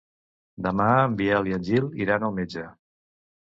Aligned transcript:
Demà 0.67 0.87
en 1.01 1.17
Biel 1.19 1.51
i 1.51 1.53
en 1.59 1.67
Gil 1.67 1.85
iran 2.07 2.27
al 2.29 2.35
metge. 2.41 2.65